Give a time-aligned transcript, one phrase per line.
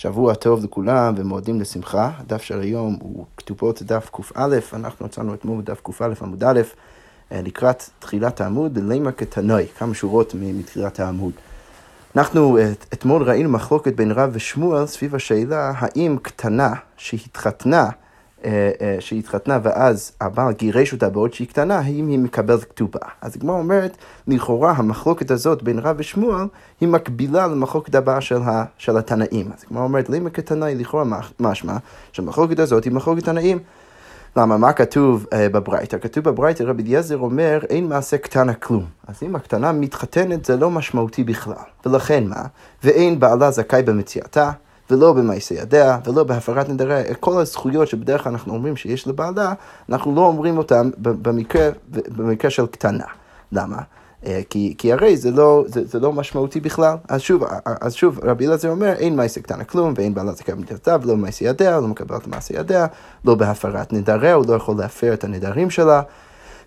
[0.00, 2.10] שבוע טוב לכולם ומועדים לשמחה.
[2.18, 4.42] הדף של היום הוא כתובות דף קא,
[4.72, 6.60] אנחנו יצאנו אתמול בדף קא עמוד א',
[7.32, 11.32] אה, לקראת תחילת העמוד, לימה כתנוי, כמה שורות מתחילת העמוד.
[12.16, 17.88] אנחנו אה, אתמול ראינו מחלוקת בין רב ושמואל סביב השאלה האם קטנה שהתחתנה
[18.44, 23.00] אה, אה, שהתחתנה ואז הבעל גירש אותה בעוד שהיא קטנה, האם היא מקבלת כתובה.
[23.20, 23.96] אז הגמרא אומרת,
[24.28, 26.46] לכאורה המחלוקת הזאת בין רב ושמואל
[26.80, 29.50] היא מקבילה למחלוקת הבאה של, ה, של התנאים.
[29.56, 31.04] אז הגמרא אומרת, למה כתנאי לכאורה
[31.40, 31.76] משמע
[32.12, 33.58] שהמחלוקת הזאת היא מחלוקת תנאים.
[34.36, 34.56] למה?
[34.56, 35.98] מה כתוב uh, בברייתא?
[35.98, 38.84] כתוב בברייתא, רבי אליעזר אומר, אין מעשה קטנה כלום.
[39.06, 41.54] אז אם הקטנה מתחתנת זה לא משמעותי בכלל.
[41.86, 42.44] ולכן מה?
[42.84, 44.50] ואין בעלה זכאי במציאתה.
[44.90, 49.52] ולא במעשה ידיה, ולא בהפרת נדרי, כל הזכויות שבדרך כלל אנחנו אומרים שיש לבעלה,
[49.88, 53.04] אנחנו לא אומרים אותן במקרה, במקרה של קטנה.
[53.52, 53.78] למה?
[54.26, 56.96] אה, כי, כי הרי זה לא, זה, זה לא משמעותי בכלל.
[57.08, 60.96] אז שוב, אז שוב רבי אלעזר אומר, אין מעשה קטנה כלום, ואין בעלת זכאי במדינתה,
[61.02, 62.86] ולא במעשה ידיה, לא מקבל את מעשה ידיה,
[63.24, 66.02] לא בהפרת נדריה, הוא לא יכול להפר את הנדרים שלה.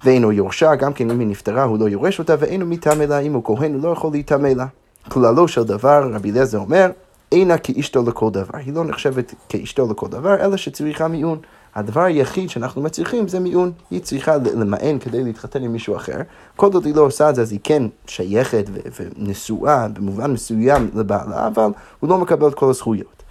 [0.03, 3.33] ואינו יורשה, גם כן אם היא נפטרה הוא לא יורש אותה, ואינו מטמא לה, אם
[3.33, 4.65] הוא כהן הוא לא יכול להיטמא לה.
[5.09, 6.91] כללו של דבר, רבי אליעזר אומר,
[7.33, 8.57] אינה כאשתו לכל דבר.
[8.65, 11.39] היא לא נחשבת כאשתו לכל דבר, אלא שצריכה מיון.
[11.75, 13.71] הדבר היחיד שאנחנו מצליחים זה מיון.
[13.91, 16.17] היא צריכה למען כדי להתחתן עם מישהו אחר.
[16.55, 18.65] כל עוד היא לא עושה את זה, אז היא כן שייכת
[18.99, 23.23] ונשואה במובן מסוים לבעלה, אבל הוא לא מקבל את כל הזכויות.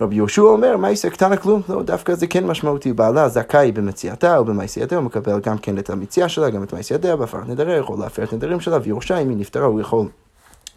[0.00, 1.62] רבי יהושע אומר, יעשה קטנה כלום?
[1.68, 2.92] לא, דווקא זה כן משמעותי.
[2.92, 7.16] בעלה זכאי במציאתה או במעשייתה, הוא מקבל גם כן את המציאה שלה, גם את מעשייתה,
[7.16, 10.06] בהפרת נדרי, יכול להפר את נדרים שלה, ויורשה, אם היא נפטרה, הוא יכול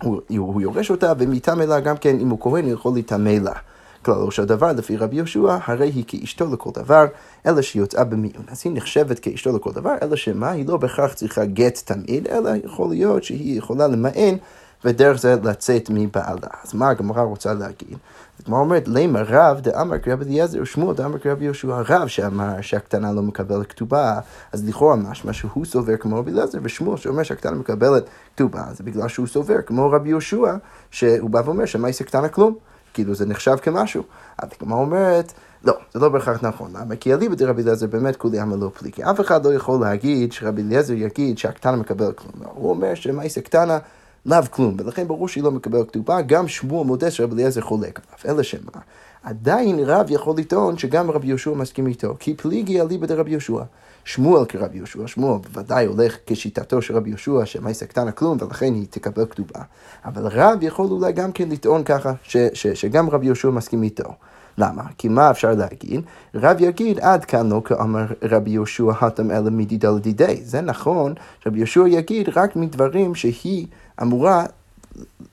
[0.03, 3.53] הוא, הוא יורש אותה, ומטמא לה גם כן, אם הוא כהן, יכול להיטמא לה.
[4.01, 7.05] כללו של דבר, לפי רבי יהושע, הרי היא כאשתו לכל דבר,
[7.45, 8.43] אלא שהיא יוצאה במיון.
[8.47, 12.49] אז היא נחשבת כאשתו לכל דבר, אלא שמה, היא לא בהכרח צריכה גט תמיד, אלא
[12.65, 14.37] יכול להיות שהיא יכולה למען,
[14.85, 16.47] ודרך זה לצאת מבעלה.
[16.63, 17.97] אז מה הגמרא רוצה להגיד?
[18.43, 23.21] הגמרא אומרת, למה רב דאמר כרבי אליעזר ושמואל דאמר כרבי יהושע, רב שאמר שהקטנה לא
[23.21, 24.19] מקבלת כתובה,
[24.51, 28.03] אז לכאורה משמע שהוא סובר כמו רבי אליעזר, ושמואל שאומר שהקטנה מקבלת
[28.35, 30.55] כתובה, זה בגלל שהוא סובר כמו רבי יהושע,
[30.91, 32.55] שהוא בא ואומר שמאיסה קטנה כלום,
[32.93, 34.03] כאילו זה נחשב כמשהו.
[34.37, 36.71] אז הגמרא אומרת, לא, זה לא בהכרח נכון.
[36.73, 36.95] למה?
[36.95, 39.03] כי אליבא דרבי אליעזר באמת כולי עמא לא פליקי.
[39.03, 42.31] אף אחד לא יכול להגיד שרבי אליעזר יגיד שהקטנה מקבלת כלום.
[42.41, 43.77] לא, הוא אומר שמאיסה קטנה
[44.27, 48.35] לאו כלום, ולכן ברור שהיא לא מקבלת כתובה, גם שמואל מודה שרבי אליעזר חולק עליו.
[48.35, 48.81] אלא שמה,
[49.23, 53.63] עדיין רב יכול לטעון שגם רבי יהושע מסכים איתו, כי פליגי אליבא דרבי יהושע.
[54.05, 58.85] שמואל כרבי יהושע, שמואל בוודאי הולך כשיטתו של רבי יהושע, שמאיסה קטנה כלום, ולכן היא
[58.89, 59.61] תקבל כתובה.
[60.05, 64.13] אבל רב יכול אולי גם כן לטעון ככה, ש, ש, שגם רבי יהושע מסכים איתו.
[64.57, 64.83] למה?
[64.97, 66.01] כי מה אפשר להגיד?
[66.35, 70.39] רב יגיד, עד כאן לא כאמר רבי יהושע התם אלא מדידה לדידי.
[70.43, 71.13] זה נכון,
[71.45, 73.67] רבי יהושע יגיד רק מדברים שהיא
[74.01, 74.45] אמורה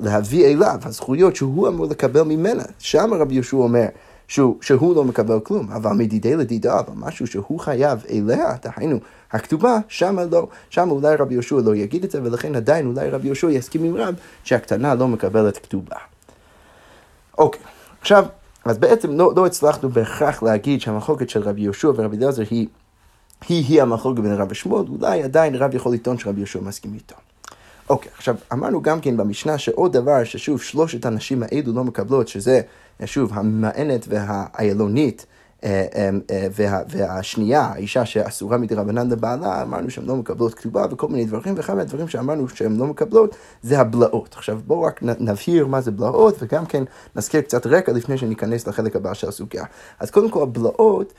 [0.00, 2.62] להביא אליו, הזכויות שהוא אמור לקבל ממנה.
[2.78, 3.86] שם רבי יהושע אומר
[4.28, 8.98] שהוא, שהוא לא מקבל כלום, אבל מדידי לדידה, אבל משהו שהוא חייב אליה, דהיינו,
[9.32, 13.26] הכתובה, שם לא, שם אולי רבי יהושע לא יגיד את זה, ולכן עדיין אולי רבי
[13.26, 14.14] יהושע יסכים עם רב
[14.44, 15.96] שהקטנה לא מקבלת כתובה.
[17.38, 17.60] אוקיי,
[18.00, 18.24] עכשיו,
[18.64, 22.66] אז בעצם לא, לא הצלחנו בהכרח להגיד שהמחלוקת של רבי יהושע ורבי אליעזר היא,
[23.48, 27.14] היא, היא המחלוקת בין רב ושמואל, אולי עדיין רב יכול לטעון שרבי יהושע מסכים איתו.
[27.90, 32.60] אוקיי, עכשיו אמרנו גם כן במשנה שעוד דבר ששוב שלושת הנשים האלו לא מקבלות, שזה
[33.04, 35.26] שוב הממאנת והאיילונית
[36.56, 41.74] וה, והשנייה, האישה שאסורה מדרבנן לבעלה, אמרנו שהן לא מקבלות כתובה וכל מיני דברים, ואחד
[41.74, 44.34] מהדברים שאמרנו שהן לא מקבלות זה הבלעות.
[44.36, 46.84] עכשיו בואו רק נבהיר מה זה בלעות, וגם כן
[47.16, 49.64] נזכיר קצת רקע לפני שניכנס לחלק הבא של הסוגיה.
[50.00, 51.12] אז קודם כל הבלעות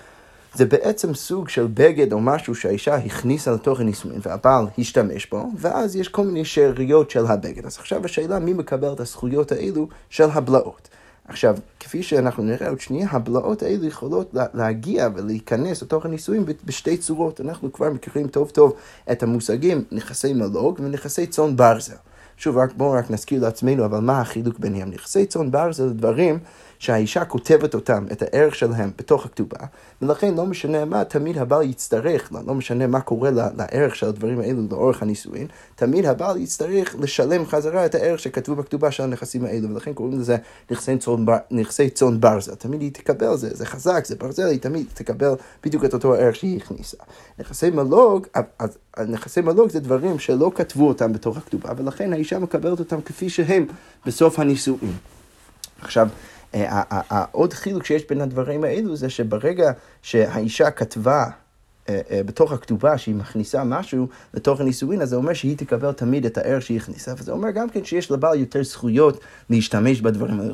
[0.54, 5.96] זה בעצם סוג של בגד או משהו שהאישה הכניסה לתוך הנישואין והבעל השתמש בו, ואז
[5.96, 7.66] יש כל מיני שאריות של הבגד.
[7.66, 10.90] אז עכשיו השאלה מי מקבל את הזכויות האלו של הבלעות.
[11.28, 17.42] עכשיו, כפי שאנחנו נראה עוד שנייה, הבלעות האלו יכולות להגיע ולהיכנס לתוך הנישואים בשתי צורות.
[17.42, 18.74] אנחנו כבר מכירים טוב טוב
[19.12, 21.96] את המושגים נכסי מלוג ונכסי צאן ברזל.
[22.38, 24.90] שוב, בואו רק נזכיר לעצמנו, אבל מה החילוק ביניהם?
[24.90, 26.40] נכסי צאן ברזל זה דברים
[26.80, 29.60] שהאישה כותבת אותם, את הערך שלהם, בתוך הכתובה,
[30.02, 34.40] ולכן לא משנה מה, תמיד הבעל יצטרך, לא, לא משנה מה קורה לערך של הדברים
[34.40, 39.70] האלו לאורך הנישואין, תמיד הבעל יצטרך לשלם חזרה את הערך שכתבו בכתובה של הנכסים האלו,
[39.70, 40.38] ולכן קוראים לזה
[40.72, 42.56] נכסי צאן, בר, נכסי צאן ברזל.
[42.56, 45.34] תמיד היא תקבל, זה, זה חזק, זה ברזל, היא תמיד תקבל
[45.64, 46.98] בדיוק את אותו הערך שהיא הכניסה.
[47.40, 48.28] נכסי מלוג,
[48.60, 53.30] אז נכסי מלוג זה דברים שלא כתבו אותם בתוך הכתובה, ולכן האישה מקבלת אותם כפי
[53.30, 53.66] שהם
[54.06, 54.94] בסוף הנישואין.
[55.82, 56.08] עכשיו,
[56.90, 59.72] העוד חילוק שיש בין הדברים האלו זה שברגע
[60.02, 61.26] שהאישה כתבה
[61.90, 66.26] אה, אה, בתוך הכתובה שהיא מכניסה משהו לתוך הנישואין, אז זה אומר שהיא תקבל תמיד
[66.26, 69.20] את הערך שהיא הכניסה, וזה אומר גם כן שיש לבעל יותר זכויות
[69.50, 70.54] להשתמש בדברים האלה,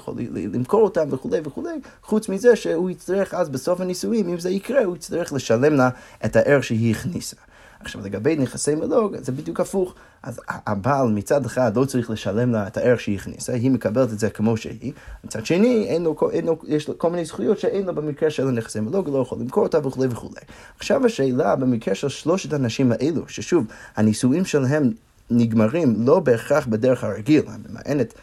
[0.54, 4.96] למכור אותם וכולי וכולי, חוץ מזה שהוא יצטרך אז בסוף הנישואין, אם זה יקרה, הוא
[4.96, 5.90] יצטרך לשלם לה
[6.26, 7.38] את הערך שהיא הכניסה.
[7.84, 9.96] עכשיו לגבי נכסי מלוג זה בדיוק הפוך.
[10.24, 14.20] אז הבעל מצד אחד לא צריך לשלם לה את הערך שהיא הכניסה, היא מקבלת את
[14.20, 14.94] זה כמו שהיא,
[15.24, 18.48] מצד שני אין לו, אין לו, יש לו כל מיני זכויות שאין לו במקרה של
[18.48, 20.42] הנכסי מלוג, לא יכול למכור אותה וכולי וכולי.
[20.80, 24.92] עכשיו השאלה במקרה של שלושת הנשים האלו, ששוב, הנישואים שלהם
[25.30, 28.14] נגמרים לא בהכרח בדרך הרגיל, הממאנת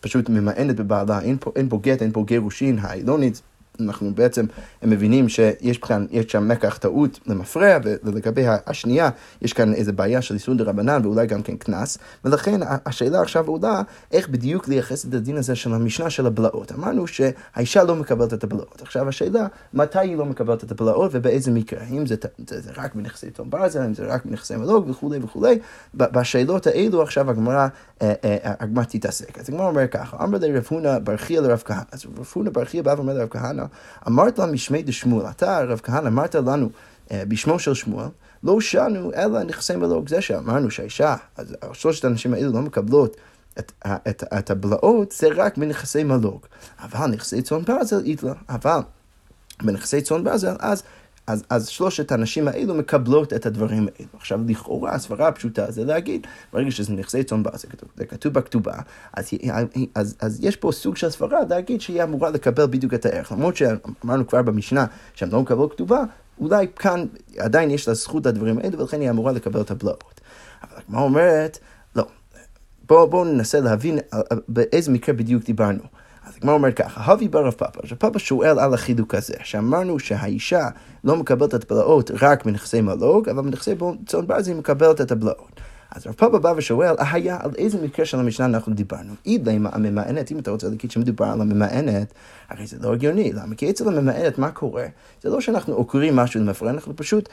[0.00, 3.42] פשוט ממאנת בבעלה, אין פה, אין פה גט, אין פה גירושין, האילונית
[3.80, 4.46] אנחנו בעצם
[4.82, 9.10] מבינים שיש כאן, יש שם מקח טעות למפרע, ולגבי השנייה,
[9.42, 13.48] יש כאן איזה בעיה של איסור דה רבנן ואולי גם כן קנס, ולכן השאלה עכשיו
[13.48, 13.82] עולה,
[14.12, 16.72] איך בדיוק לייחס את הדין הזה של המשנה של הבלעות.
[16.72, 18.82] אמרנו שהאישה לא מקבלת את הבלעות.
[18.82, 21.80] עכשיו השאלה, מתי היא לא מקבלת את הבלעות ובאיזה מקרה?
[21.82, 22.14] האם זה,
[22.48, 25.58] זה, זה רק בנכסי תום ברזל, האם זה רק בנכסי מלוג וכולי וכולי.
[25.94, 27.68] בשאלות האלו עכשיו הגמרא,
[28.02, 29.38] אה, אה, הגמרא תתעסק.
[29.38, 31.82] אז הגמרא אומר ככה, אמר לרב הונא ברכיה לרב כהנא.
[31.92, 33.61] אז רב הונא ברכיה בא ואומר לרב כהנא,
[34.08, 36.68] אמרת לה משמי דשמואל, אתה, רב כהנא, אמרת לנו
[37.12, 38.08] בשמו של שמואל,
[38.42, 40.08] לא שנו אלא נכסי מלוג.
[40.08, 43.16] זה שאמרנו שהאישה, אז שלושת האנשים האלו לא מקבלות
[43.58, 46.46] את, את, את הבלעות, זה רק מנכסי מלוג.
[46.80, 48.80] אבל נכסי צאן ברזל איתלה, אבל
[49.62, 50.82] בנכסי צאן ברזל, אז
[51.26, 54.08] אז, אז שלושת הנשים האלו מקבלות את הדברים האלו.
[54.14, 58.34] עכשיו, לכאורה, הסברה הפשוטה זה להגיד, ברגע שזה נכסי צאן בר, זה כתוב, זה כתוב
[58.34, 58.74] בכתובה,
[59.12, 59.30] אז,
[59.94, 63.32] אז, אז יש פה סוג של סברה להגיד שהיא אמורה לקבל בדיוק את הערך.
[63.32, 66.02] למרות שאמרנו כבר במשנה שהן לא מקבלות כתובה,
[66.38, 67.04] אולי כאן
[67.38, 70.20] עדיין יש לה זכות לדברים האלו, ולכן היא אמורה לקבל את הבלעות.
[70.62, 71.58] אבל הגמרא אומרת,
[71.96, 72.06] לא,
[72.86, 73.98] בואו בוא ננסה להבין
[74.48, 75.82] באיזה מקרה בדיוק דיברנו.
[76.42, 80.68] הגמרא אומרת ככה, הבי ברב פאפה, עכשיו פאפה שואל על החילוק הזה, שאמרנו שהאישה
[81.04, 83.74] לא מקבלת את הבלעות רק מנכסי מלוג, אבל מנכסי
[84.06, 85.60] צאן ברזל היא מקבלת את הבלעות.
[85.90, 89.12] אז רב פאפה בא ושואל, היה, על איזה מקרה של המשנה אנחנו דיברנו?
[89.26, 92.14] אידלמה הממאנת, אם אתה רוצה להגיד שמדובר על הממאנת,
[92.48, 93.54] הרי זה לא הגיוני, למה?
[93.54, 94.86] כי אצל הממאנת מה קורה?
[95.22, 97.28] זה לא שאנחנו עוקרים משהו למפרע, אנחנו פשוט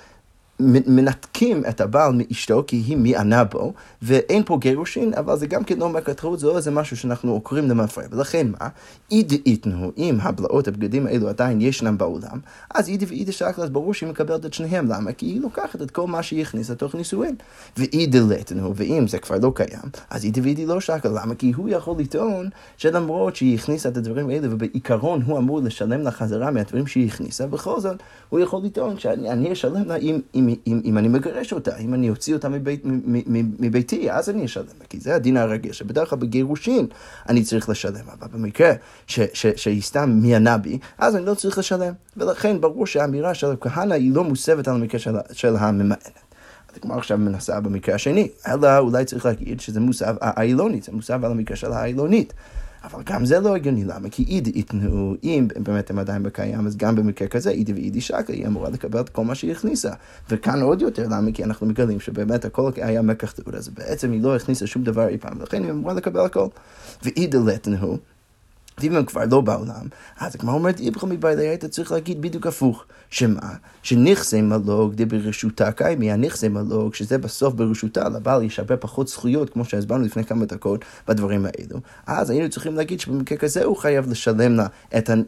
[0.60, 5.80] מנתקים את הבעל מאשתו כי היא מענה בו, ואין פה גירושין, אבל זה גם כן
[5.80, 8.04] לא מהכתרות, זה לא איזה משהו שאנחנו עוקרים למפרע.
[8.12, 8.68] ולכן מה?
[9.12, 12.40] אידי איתנו, אם הבלעות, הבגדים האלו עדיין ישנם בעולם,
[12.74, 14.88] אז אידי ואידי שקלה, אז ברור שהיא מקבלת את שניהם.
[14.88, 15.12] למה?
[15.12, 17.36] כי היא לוקחת את כל מה שהיא הכניסה לתוך נישואין.
[17.78, 21.22] ואידי לטנו, ואם זה כבר לא קיים, אז אידי ואידי לא שקלה.
[21.22, 21.36] למה?
[21.36, 26.12] כי הוא יכול לטעון שלמרות שהיא הכניסה את הדברים האלה, ובעיקרון הוא אמור לשלם לה
[26.12, 27.98] חזרה מהדברים שהיא הכניסה, בכל זאת
[28.30, 30.20] הוא יכול לטעון שאני אשלם לה אם,
[30.68, 32.82] אם אם, אני מגרש אותה, אם אני אוציא אותה מבית,
[33.60, 36.88] מביתי, אז אני אשלם, כי זה הדין הרגיל, שבדרך כלל בגירושין
[37.30, 38.74] אני צריך לשלם, אבל במקרה
[39.08, 41.94] שהיא סתם מיאנה בי, אז אני לא צריך לשלם.
[42.18, 46.20] ולכן ברור שהאמירה של הכהנא היא לא מוסבת על המקרה של, של הממאנת.
[46.78, 51.32] הגמרא עכשיו מנסה במקרה השני, אלא אולי צריך להגיד שזה מוסב האילונית, זה מוסב על
[51.32, 52.34] המקרה של האילונית.
[52.84, 54.10] אבל גם זה לא הגיוני, למה?
[54.10, 58.34] כי אידי יתנו, אם באמת הם עדיין בקיים, אז גם במקרה כזה אידי ואידי שקה,
[58.34, 59.92] היא אמורה לקבל את כל מה שהיא הכניסה.
[60.30, 61.32] וכאן עוד יותר, למה?
[61.32, 65.08] כי אנחנו מגלים שבאמת הכל היה מקח תעודה, אז בעצם היא לא הכניסה שום דבר
[65.08, 66.48] אי פעם, ולכן היא אמורה לקבל הכל.
[67.04, 67.98] ואידי לתנו,
[68.80, 69.86] ואם הם כבר לא בעולם,
[70.20, 72.86] אז הגמרא אומרת, איבך מבעלי היית צריך להגיד בדיוק הפוך.
[73.10, 73.54] שמה?
[73.84, 79.50] שנכסי מלוג די ברשותה קיימי, הנכסי מלוג, שזה בסוף ברשותה, לבעל יש הרבה פחות זכויות,
[79.50, 81.80] כמו שהסברנו לפני כמה דקות בדברים האלו.
[82.08, 84.68] אז היינו צריכים להגיד שבמקרה כזה הוא חייב לשלם לה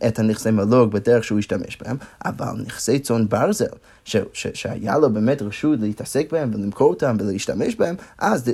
[0.08, 3.66] את, הנכסי מלוג בדרך שהוא ישתמש בהם, אבל נכסי צאן ברזל,
[4.06, 8.52] ש, ש, שהיה לו באמת רשות להתעסק בהם ולמכור אותם ולהשתמש בהם, אז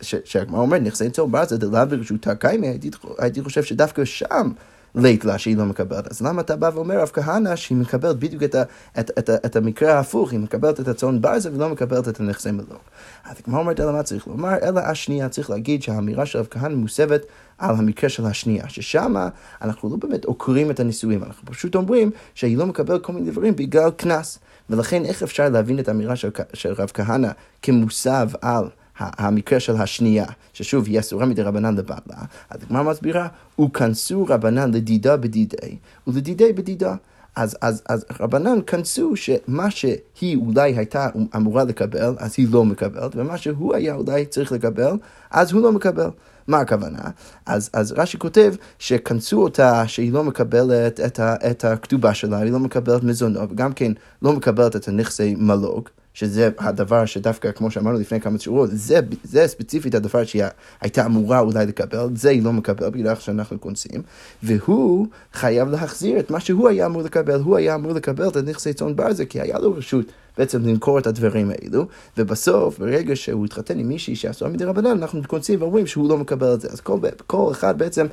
[0.00, 4.50] שהגמרא אומרת נכסי צאן ברזל דלאו ברשותה קיימי, הייתי, הייתי חושב שדווקא שם
[4.96, 6.10] לית לה שהיא לא מקבלת.
[6.10, 8.62] אז למה אתה בא ואומר רב כהנא שהיא מקבלת בדיוק את, ה,
[9.00, 12.50] את, את, את, את המקרה ההפוך, היא מקבלת את הצאן ברזל ולא מקבלת את הנכסי
[12.50, 12.80] מלוך.
[13.24, 14.54] אז כמו אומרת אלא מה צריך לומר?
[14.62, 17.22] אלא השנייה צריך להגיד שהאמירה של רב כהנא מוסבת
[17.58, 19.14] על המקרה של השנייה, ששם
[19.62, 23.56] אנחנו לא באמת עוקרים את הנישואים, אנחנו פשוט אומרים שהיא לא מקבלת כל מיני דברים
[23.56, 24.38] בגלל קנס.
[24.70, 27.28] ולכן איך אפשר להבין את האמירה של, של רב כהנא
[27.62, 28.64] כמוסב על
[28.98, 33.28] המקרה של השנייה, ששוב היא אסורה מדי רבנן לבעלה, אז הגמרא מסבירה,
[33.60, 35.76] וכנסו רבנן לדידה בדידי,
[36.06, 36.94] ולדידי בדידה.
[37.36, 43.16] אז, אז, אז רבנן כנסו שמה שהיא אולי הייתה אמורה לקבל, אז היא לא מקבלת,
[43.16, 44.96] ומה שהוא היה אולי צריך לקבל,
[45.30, 46.10] אז הוא לא מקבל.
[46.46, 47.02] מה הכוונה?
[47.46, 52.52] אז, אז רש"י כותב שכנסו אותה שהיא לא מקבלת את, ה, את הכתובה שלה, היא
[52.52, 55.88] לא מקבלת מזונו, וגם כן לא מקבלת את הנכסי מלוג.
[56.16, 60.42] שזה הדבר שדווקא, כמו שאמרנו לפני כמה שורות, זה, זה ספציפית הדבר שהיא
[60.80, 64.02] הייתה אמורה אולי לקבל, זה היא לא מקבל בגלל שאנחנו כונסים,
[64.42, 68.72] והוא חייב להחזיר את מה שהוא היה אמור לקבל, הוא היה אמור לקבל את הנכסי
[68.72, 70.06] צאן ברזל, כי היה לו רשות
[70.38, 75.20] בעצם למכור את הדברים האלו, ובסוף, ברגע שהוא התחתן עם מישהי שאסור מדי רבנן, אנחנו
[75.26, 76.68] קוצים ואומרים שהוא לא מקבל את זה.
[76.68, 78.06] אז כל, כל אחד בעצם,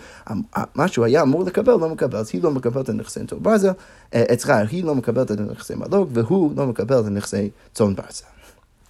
[0.75, 3.72] מה שהוא היה אמור לקבל, לא מקבל, אז היא לא מקבלת את נכסי צאן ברזל,
[4.15, 8.25] אצלך, היא לא מקבלת את נכסי מלוג, והוא לא מקבל את נכסי צאן ברזל.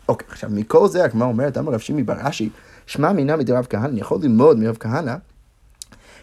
[0.10, 2.50] אוקיי, עכשיו מכל זה הגמרא אומרת, אמר רב שימי בר אשי,
[2.86, 5.16] שמע מינה מדרב כהנא, אני יכול ללמוד מרב כהנא,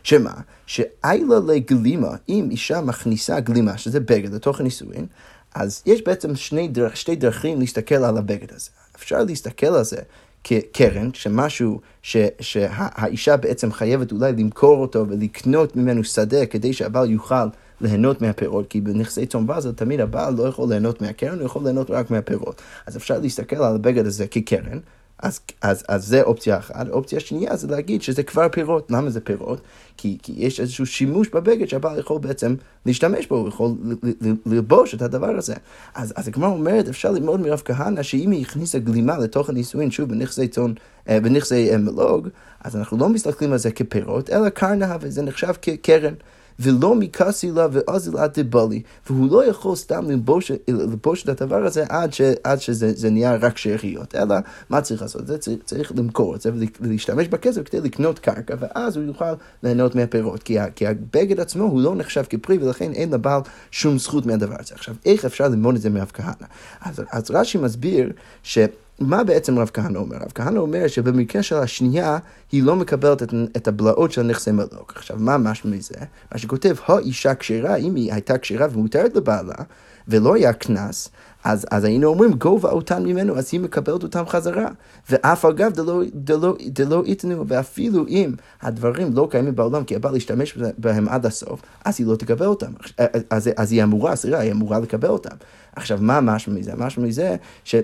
[0.03, 0.33] שמה?
[0.67, 5.07] שאיילה לגלימה, אם אישה מכניסה גלימה, שזה בגד, לתוך הנישואין,
[5.55, 8.71] אז יש בעצם שני דרכ, שתי דרכים להסתכל על הבגד הזה.
[8.97, 9.97] אפשר להסתכל על זה
[10.45, 17.47] כקרן, שמשהו ש, שהאישה בעצם חייבת אולי למכור אותו ולקנות ממנו שדה כדי שהבעל יוכל
[17.81, 21.91] ליהנות מהפירות, כי בנכסי צאן באזל תמיד הבעל לא יכול ליהנות מהקרן, הוא יכול ליהנות
[21.91, 22.63] רק מהפירות.
[22.87, 24.79] אז אפשר להסתכל על הבגד הזה כקרן,
[25.23, 26.89] אז, אז, אז זה אופציה אחת.
[26.89, 28.91] אופציה שנייה זה להגיד שזה כבר פירות.
[28.91, 29.61] למה זה פירות?
[29.97, 32.55] כי, כי יש איזשהו שימוש בבגד שהבעל יכול בעצם
[32.87, 33.71] להשתמש בו, הוא יכול
[34.47, 35.55] ללבוש את הדבר הזה.
[35.95, 40.09] אז, אז הגמרא אומרת, אפשר ללמוד מרב כהנא, שאם היא הכניסה גלימה לתוך הנישואין, שוב,
[40.09, 40.73] בנכסי צאן,
[41.09, 42.29] אה, בנכסי אה, מלוג,
[42.65, 46.15] אז אנחנו לא מסתכלים על זה כפירות, אלא קרנה, וזה נחשב כקרן.
[46.61, 50.11] ולא מכסי לה ואזילה דבלי, והוא לא יכול סתם
[50.69, 54.35] ללבוש, את הדבר הזה עד, ש, עד שזה נהיה רק שאריות, אלא
[54.71, 55.27] מה צריך לעשות?
[55.27, 56.51] זה צריך, צריך למכור את זה
[56.81, 61.81] ולהשתמש בכסף כדי לקנות קרקע, ואז הוא יוכל ליהנות מהפירות, כי, כי הבגד עצמו הוא
[61.81, 63.41] לא נחשב כפרי, ולכן אין לבעל
[63.71, 64.75] שום זכות מהדבר הזה.
[64.75, 66.47] עכשיו, איך אפשר ללמוד את זה מאב כהנא?
[66.81, 68.13] אז, אז רש"י מסביר
[68.43, 68.59] ש...
[69.01, 70.17] מה בעצם רב כהנא אומר?
[70.17, 72.19] רב כהנא אומר שבמקרה של השנייה,
[72.53, 74.93] היא לא מקבלת את, את הבלעות של נכסי מלוק.
[74.97, 75.95] עכשיו, מה משמע מזה?
[76.33, 79.55] מה שכותב, האישה כשרה, אם היא הייתה כשרה ומותרת לבעלה,
[80.09, 81.09] ולא היה קנס,
[81.45, 84.69] אז, אז היינו אומרים, גובה אותן ממנו, אז היא מקבלת אותם חזרה.
[85.11, 90.59] ואף אגב, דלא, דלא, דלא איתנו, ואפילו אם הדברים לא קיימים בעולם, כי הבעל ישתמש
[90.79, 92.73] בהם עד הסוף, אז היא לא תקבל אותם.
[93.31, 95.37] אז, אז היא אמורה, סליחה, היא אמורה לקבל אותם.
[95.77, 96.73] עכשיו, מה משמע מזה?
[96.77, 97.75] משמע מזה ש...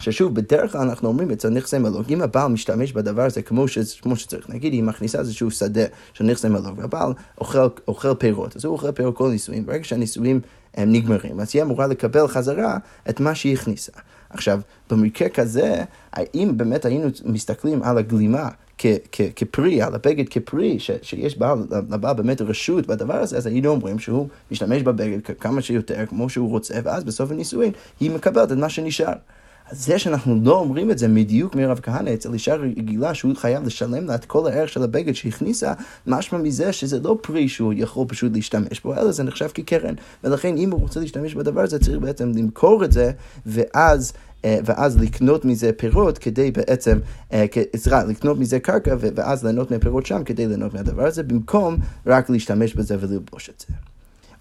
[0.00, 3.78] ששוב, בדרך כלל אנחנו אומרים אצל נכסי מלוג, אם הבעל משתמש בדבר הזה כמו, ש,
[4.00, 8.64] כמו שצריך, נגיד היא מכניסה איזשהו שדה של נכסי מלוג, והבעל אוכל, אוכל פירות, אז
[8.64, 10.40] הוא אוכל פירות כל נישואים, ברגע שהנישואים
[10.74, 12.78] הם נגמרים, אז היא אמורה לקבל חזרה
[13.08, 13.92] את מה שהיא הכניסה.
[14.30, 18.48] עכשיו, במקרה כזה, האם באמת היינו מסתכלים על הגלימה
[19.36, 21.58] כפרי, על הבגד כפרי, ש, שיש בעל,
[21.90, 26.50] לבעל באמת רשות בדבר הזה, אז היינו אומרים שהוא משתמש בבגד כמה שיותר, כמו שהוא
[26.50, 29.12] רוצה, ואז בסוף הנישואין היא מקבלת את מה שנשאר.
[29.72, 34.06] זה שאנחנו לא אומרים את זה בדיוק מרב כהנא אצל אישה רגילה שהוא חייב לשלם
[34.06, 35.72] לה את כל הערך של הבגד שהכניסה,
[36.06, 39.94] משמע מזה שזה לא פרי שהוא יכול פשוט להשתמש בו, אלא זה נחשב כקרן.
[40.24, 43.10] ולכן אם הוא רוצה להשתמש בדבר הזה, צריך בעצם למכור את זה,
[43.46, 44.12] ואז...
[44.44, 46.98] אה, ואז לקנות מזה פירות כדי בעצם,
[47.32, 47.44] אה,
[47.76, 52.74] סליחה, לקנות מזה קרקע ואז ליהנות מהפירות שם כדי ליהנות מהדבר הזה, במקום רק להשתמש
[52.74, 53.89] בזה וללבוש את זה.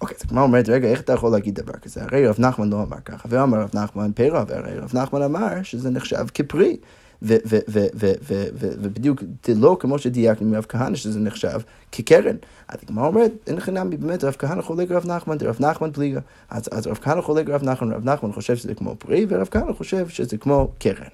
[0.02, 2.04] אוקיי, אז הגמרא אומרת, רגע, איך אתה יכול להגיד דבר כזה?
[2.04, 5.90] הרי רב נחמן לא אמר ככה, ואמר רב נחמן פירה, והרי רב נחמן אמר שזה
[5.90, 6.78] נחשב כפרי.
[7.22, 9.24] ובדיוק
[9.56, 11.60] לא כמו שדייקנו מרב כהנא שזה נחשב
[11.92, 12.36] כקרן.
[12.68, 16.20] אז הגמרא אומרת, אין נמי, באמת רב כהנא חולק רב נחמן, רב נחמן פליגה.
[16.50, 20.10] אז, רב כהנא חולק רב נחמן, רב נחמן חושב שזה כמו פרי, ורב כהנא חושב
[20.10, 21.08] שזה כמו קרן.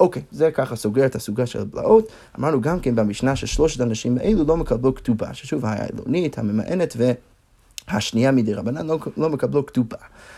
[0.00, 2.12] אוקיי, זה ככה סוגר את הסוגה של הבלעות.
[2.38, 7.12] אמרנו גם כן במשנה ששלושת האנשים האלו לא מקבלו כתובה, ששוב העילונית, הממאנת ו...
[7.90, 9.96] השנייה מדי רבנן לא, לא מקבלו כתובה.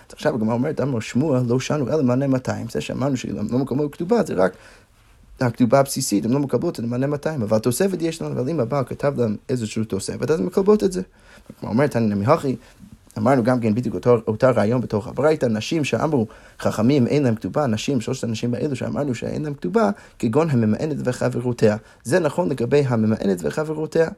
[0.08, 2.66] אז עכשיו הגמרא אומרת, אמר שמוע לא שנו אלא מנה 200.
[2.68, 4.52] זה שאמרנו שהם לא מקבלו כתובה זה רק
[5.40, 7.42] הכתובה הבסיסית, הם לא מקבלות את מנה 200.
[7.42, 10.92] אבל תוספת יש לנו, אבל אם הבעל כתב להם איזושהי תוספת, אז הם מקבלות את
[10.92, 11.02] זה.
[11.58, 12.26] הגמרא אומרת, אני נמי
[13.18, 16.26] אמרנו גם כן בדיוק אותו, אותה רעיון בתוך הברייתא, נשים שאמרו
[16.60, 21.76] חכמים אין להם כתובה, נשים, שלושת הנשים האלו שאמרנו שאין להם כתובה, כגון הממאנת וחברותיה.
[22.04, 24.08] זה נכון לגבי הממאנת וחברותיה.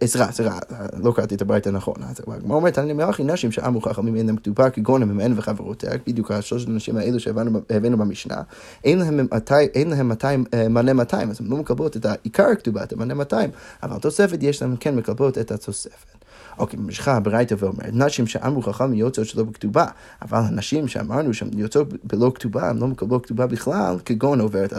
[0.00, 0.58] עזרא, עזרא,
[1.02, 1.94] לא קראתי את הברייתא נכון.
[2.26, 6.68] הגמרא אומרת, אני מלאכי נשים שאמרו חכמים אין להם כתובה כגון הממאן וחברותיה, בדיוק השלושת
[6.68, 8.42] הנשים האלו שהבאנו במשנה,
[8.84, 13.50] אין להם 200, מנה 200, אז הן לא מקבלות את העיקר הכתובה, את המנה 200,
[13.82, 16.18] אבל תוספת יש להם כן מקבלות את התוספת.
[16.58, 19.86] אוקיי, ממשיכה הברייתא ואומרת, נשים שאמרו חכם יוצאות שלא בכתובה,
[20.22, 24.72] אבל הנשים שאמרנו שהן יוצאות בלא כתובה, הן לא מקבלות כתובה בכלל, כגון עוברת,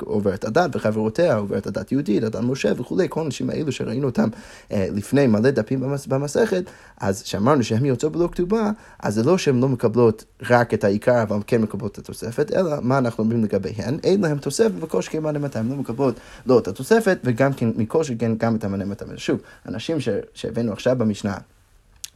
[0.00, 4.28] עוברת הדת וחברותיה, עוברת הדת יהודית, הדת משה וכולי, כל הנשים האלו שראינו אותם
[4.72, 6.64] אה, לפני מלא דפים במסכת,
[7.00, 8.70] אז שאמרנו שהן יוצאות בלא כתובה,
[9.00, 12.76] אז זה לא שהן לא מקבלות רק את העיקר, אבל כן מקבלות את התוספת, אלא
[12.82, 13.98] מה אנחנו אומרים לגביהן?
[14.04, 16.14] אין להן תוספת וכל שכן מנה 200, לא מקבלות
[16.46, 19.18] לא את התוספת, וגם כן, מכל שכן גם את המנה 200.
[19.18, 19.96] שוב, הנשים
[20.34, 21.36] שהבאנו עכשיו במשנה,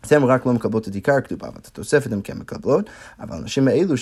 [0.03, 2.91] אז הן רק לא מקבלות את עיקר הכתובה, ואת התוספת הן כן מקבלות,
[3.21, 3.95] אבל הנשים האלו,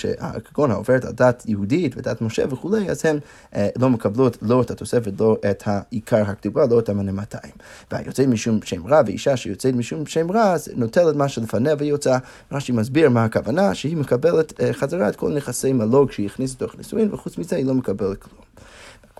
[0.44, 3.18] כגון העוברת על דת יהודית ודת משה וכולי, אז הן
[3.54, 7.52] אה, לא מקבלות לא את התוספת, לא את העיקר הכתובה, לא את המנה 200.
[7.90, 12.18] והיוצאת משום שם רע, ואישה שיוצאת משום שם רע, אז נוטלת מה שלפניה ויוצא.
[12.52, 16.78] רש"י מסביר מה הכוונה, שהיא מקבלת אה, חזרה את כל נכסי מלוג שהיא הכניסה לתוך
[16.78, 18.40] נישואין, וחוץ מזה היא לא מקבלת כלום.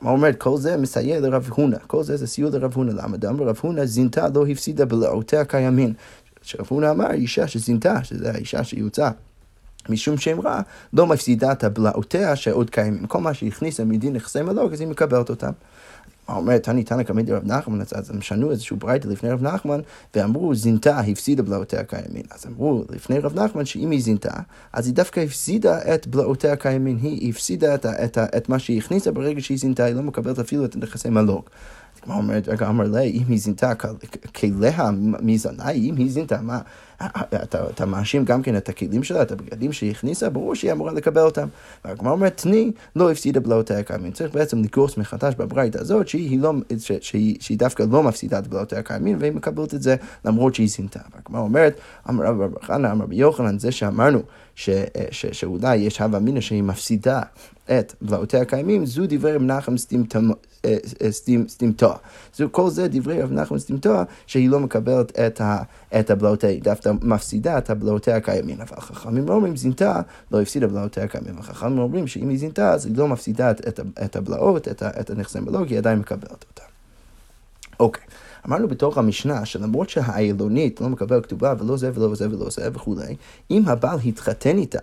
[0.00, 2.92] כלומר אומרת, כל זה מסייע לרב הונא, כל זה זה סיוע לרב הונא.
[2.92, 3.16] למה?
[3.16, 5.92] דאמר רב הונא זינתה לא הפסידה בלעותיה קיימין.
[6.42, 9.10] שרב הונא אמר, אישה שזינתה, שזו האישה שיוצאה.
[9.88, 10.60] משום שם רע,
[10.92, 13.06] לא מפסידה את הבלעותיה שעוד קיימים.
[13.06, 15.52] כל מה שהכניסה מדין נכסי מלוג, אז היא מקבלת אותם.
[16.36, 19.80] אומר תני תנא קמא רב נחמן, אז הם שנו איזשהו ברייתא לפני רב נחמן,
[20.14, 22.22] ואמרו זינתה הפסידה בלעותיה קיימין.
[22.30, 24.34] אז אמרו לפני רב נחמן שאם היא זינתה,
[24.72, 28.78] אז היא דווקא הפסידה את בלעותיה קיימין, היא הפסידה את, את, את, את מה שהיא
[28.78, 31.42] הכניסה ברגע שהיא זינתה, היא לא מקבלת אפילו את נכסי מלוג.
[32.02, 33.72] הגמרא אומרת, רגע, אמר לה, אם היא זינתה
[34.34, 36.60] כליה מזנה, אם היא זינתה, מה,
[37.42, 40.92] אתה, אתה מאשים גם כן את הכלים שלה, את הבגדים שהיא הכניסה, ברור שהיא אמורה
[40.92, 41.48] לקבל אותם.
[41.84, 44.12] והגמרא אומרת, תני, לא הפסידה בלעותיה הקיימים.
[44.12, 48.46] צריך בעצם לגרוס מחדש בברית הזאת, שהיא, לא, ש, שהיא, שהיא דווקא לא מפסידה את
[48.46, 51.00] בלעותיה הקיימים, והיא מקבלת את זה למרות שהיא זינתה.
[51.14, 54.22] והגמרא אומרת, אמר רב חנא, אמר רבי יוחנן, זה שאמרנו
[54.54, 54.70] ש,
[55.10, 57.20] ש, שאולי יש הווה אמינא שהיא מפסידה
[57.70, 59.74] את בלעותיה הקיימים, זו דברי רב נחם
[61.48, 61.94] סתימתו.
[62.50, 63.94] כל זה דברי רב נחמן סתימתו,
[64.26, 65.62] שהיא לא מקבלת את, ה,
[66.00, 68.60] את הבלעותיה, דווקא מפסידה את הבלעותיה הקיימים.
[68.60, 71.38] אבל חכמים לא אומרים זינתה, לא הפסידה בלעותיה הקיימים.
[71.38, 75.10] וחכמים אומרים שאם היא זינתה, אז היא לא מפסידה את, את, את הבלעות, את, את
[75.10, 76.62] הנכסי מלוג, היא עדיין מקבלת אותה.
[77.80, 78.04] אוקיי.
[78.46, 83.16] אמרנו בתוך המשנה שלמרות שהאילונית לא מקבל כתובה ולא זה ולא זה ולא זה וכולי,
[83.50, 84.78] אם הבעל התחתן איתה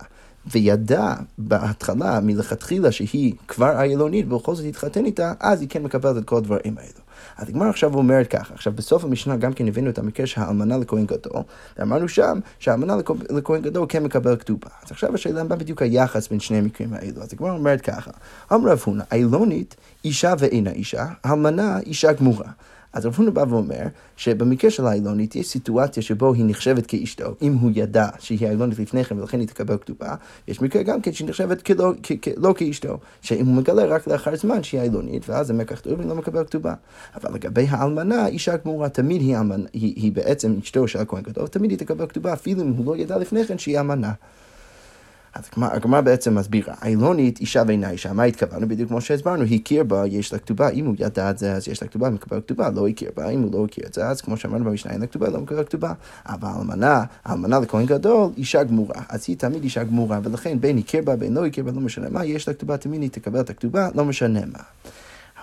[0.51, 6.25] וידע בהתחלה, מלכתחילה, שהיא כבר איילונית, ובכל זאת התחתן איתה, אז היא כן מקבלת את
[6.25, 7.07] כל הדברים האלו.
[7.37, 10.77] אז הגמר עכשיו אומרת ככה, עכשיו בסוף המשנה גם כן הבאנו את המקרה של האלמנה
[10.77, 11.41] לכהן גדול,
[11.77, 12.95] ואמרנו שם שהאלמנה
[13.29, 14.69] לכהן גדול כן מקבל כתובה.
[14.83, 17.21] אז עכשיו השאלה מה בדיוק היחס בין שני המקרים האלו.
[17.21, 18.11] אז הגמר אומרת ככה,
[18.53, 19.75] אמר רב הונא, איילונית
[20.05, 22.47] אישה ואינה אישה, האלמנה אישה גמורה.
[22.97, 23.83] אז רב הונא בא ואומר
[24.15, 29.03] שבמקרה של האילונית יש סיטואציה שבו היא נחשבת כאשתו, אם הוא ידע שהיא האילונית לפני
[29.03, 30.15] כן ולכן היא תקבל כתובה,
[30.47, 34.07] יש מקרה גם כן שהיא נחשבת כלא, כ, כ, לא כאשתו, שאם הוא מגלה רק
[34.07, 36.73] לאחר זמן שהיא האילונית, ואז זה מקח טוב והיא לא מקבל כתובה.
[37.15, 41.47] אבל לגבי האלמנה, אישה גמורה, תמיד היא, היא, היא, היא בעצם אשתו של הכהן גדול,
[41.47, 44.11] תמיד היא תקבל כתובה, אפילו אם הוא לא ידע לפני כן שהיא אמנה.
[45.37, 48.67] אז הגמרא בעצם מסבירה, אילונית אישה ואינה אישה, מה התכוונו?
[48.67, 51.81] בדיוק כמו שהסברנו, הכיר בה, יש לה כתובה, אם הוא ידע את זה, אז יש
[51.81, 54.37] לה כתובה, מקבל כתובה, לא הכיר בה, אם הוא לא הכיר את זה, אז כמו
[54.37, 55.93] שאמרנו במשנה, אין לה כתובה, לא מקבל כתובה.
[56.25, 61.01] אבל אלמנה, האלמנה לכהן גדול, אישה גמורה, אז היא תמיד אישה גמורה, ולכן בין הכיר
[61.01, 63.49] בה, בין לא הכיר בה, לא משנה מה, יש לה כתובה, תמיד היא תקבל את
[63.49, 64.59] הכתובה, לא משנה מה.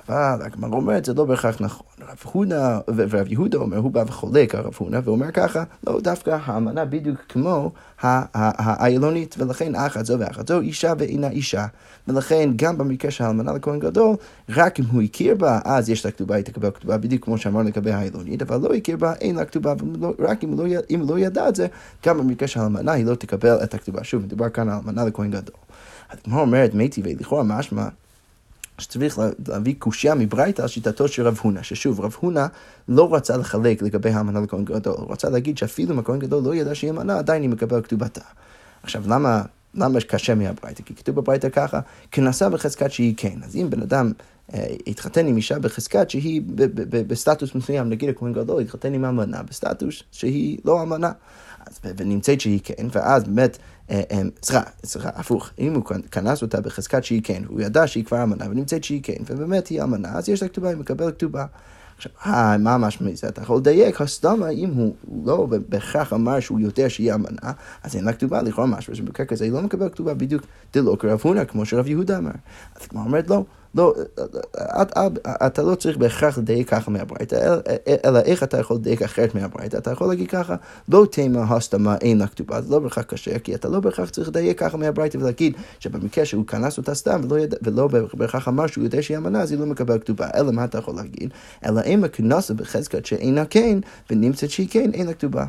[0.09, 1.87] אבל הגמרא אומרת, זה לא בהכרח נכון.
[2.01, 6.39] רב הונא, ורב יהודה אומר, הוא בא וחולק על רב הונא, ואומר ככה, לא, דווקא
[6.45, 11.67] האמנה בדיוק כמו האיילונית, ולכן אחת זו ואחת זו, אישה ואינה אישה.
[12.09, 14.17] ולכן גם במקרה של האלמנה לכהן גדול,
[14.49, 17.69] רק אם הוא הכיר בה, אז יש לה כתובה, היא תקבל כתובה, בדיוק כמו שאמרנו
[17.69, 19.75] לגבי האיילונית, אבל לא הכיר בה, אין לה כתובה,
[20.19, 21.67] רק אם לא, אם לא ידע את זה,
[22.07, 24.05] גם במקרה של האלמנה היא לא תקבל את הכתובה.
[24.05, 25.57] שוב, מדובר כאן על האלמנה לכהן גדול.
[26.11, 27.89] הגמרא אומרת, מי טבעי, לכאורה משמע
[28.79, 32.47] שצריך להביא קושייה מברייתא שיטתו של רב הונא, ששוב, רב הונא
[32.89, 36.55] לא רצה לחלק לגבי האמנה לכהן גדול, הוא רצה להגיד שאפילו אם הכהן גדול לא
[36.55, 38.21] ידע שהיא אמנה, עדיין היא מקבל כתובתה.
[38.83, 39.43] עכשיו, למה,
[39.75, 40.83] למה קשה מהברייתא?
[40.83, 43.39] כי כתוב בברייתא ככה, כנסה בחזקת שהיא כן.
[43.45, 44.13] אז אם בן אדם
[44.55, 46.43] אה, התחתן עם אישה בחזקת שהיא
[47.07, 51.13] בסטטוס מסוים, נגיד הכהן גדול התחתן עם אמנה בסטטוס שהיא לא אמנה.
[51.97, 53.59] ונמצאת שהיא כן, ואז באמת,
[54.43, 58.45] סליחה, סליחה, הפוך, אם הוא כנס אותה בחזקת שהיא כן, הוא ידע שהיא כבר אמנה
[58.51, 61.47] ונמצאת שהיא כן, ובאמת היא אמנה, אז יש לה כתובה, היא מקבלת כתובה.
[61.97, 63.29] עכשיו, אה, מה משמע מזה?
[63.29, 64.95] אתה יכול לדייק, הסתמה, אם הוא
[65.25, 69.45] לא בהכרח אמר שהוא יודע שהיא אמנה, אז אין לה כתובה, לכאורה משהו, שבמקרה כזה
[69.45, 70.43] היא לא מקבלת כתובה בדיוק
[70.73, 72.31] דלא כרב הונא, כמו שרב יהודה אמר.
[72.81, 73.45] אז כמו אומרת, לא.
[73.75, 73.95] לא,
[75.27, 77.57] אתה לא צריך בהכרח לדייק ככה מהברייתא,
[78.05, 80.57] אלא איך אתה יכול לדייק אחרת מהברייתא, אתה יכול להגיד ככה,
[80.89, 84.29] לא תימא הסתמה אין לה כתובה, זה לא בהכרח קשה, כי אתה לא בהכרח צריך
[84.29, 87.21] לדייק ככה מהברייתא ולהגיד שבמקרה שהוא כנס אותה סתם
[87.63, 90.79] ולא, בהכרח אמר שהוא יודע שהיא אמנה, אז היא לא מקבלת כתובה, אלא מה אתה
[90.79, 91.31] יכול להגיד?
[91.67, 93.79] אלא אם הכנסה בחזקת שאינה כן,
[94.11, 95.45] ונמצאת שהיא כן, אין לה כתובה.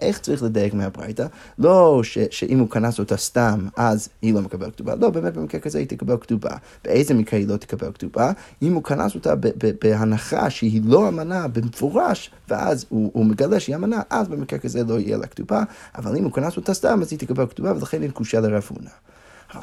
[0.00, 1.26] איך צריך לדייק מהברייתא?
[1.58, 2.02] לא.
[2.30, 5.86] שאם הוא כנס אותה סתם, אז היא לא מקבלת כתובה, לא, באמת במקרה כזה היא
[5.86, 6.50] תקבל כתובה.
[6.84, 9.34] באיזה מקרה היא לא תקבל כתובה, אם הוא כנס אותה
[9.82, 14.98] בהנחה שהיא לא אמנה במפורש, ואז הוא, הוא מגלה שהיא אמנה, אז במקרה כזה לא
[14.98, 15.62] יהיה לה כתובה,
[15.94, 18.90] אבל אם הוא כנס אותה סתם, אז היא תקבל כתובה, ולכן אין קושה לרב הונא.